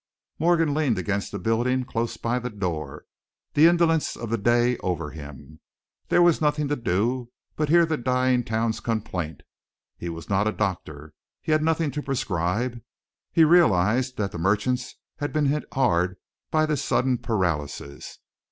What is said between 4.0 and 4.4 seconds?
of the